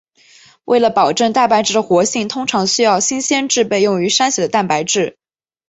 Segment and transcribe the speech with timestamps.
[0.65, 5.15] 为了保证蛋白质的活性通常需要新鲜制备用于筛选的蛋白质。